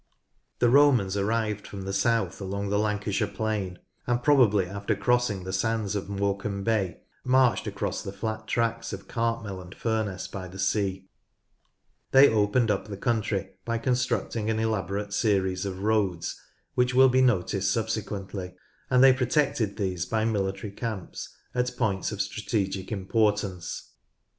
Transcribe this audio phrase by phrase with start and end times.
[0.57, 3.77] The Romans arrived from the south along the Lan cashire plain,
[4.07, 9.07] and probably after crossing the sands of Morecambe Bay, marched along the flat tracts of
[9.07, 11.07] Cartmel and Furness by the sea.
[12.09, 16.41] They opened up the country by constructing an elaborate series of roads
[16.73, 18.55] which will be noticed subsequently,
[18.89, 23.91] and they protected these by mili tary camps at points of strategic importance.